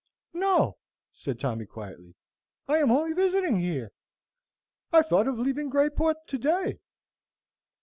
[0.33, 0.77] "No,"
[1.13, 2.15] said Tommy, quietly;
[2.67, 3.91] "I am only visiting here.
[4.91, 6.79] I thought of leaving Greyport to day."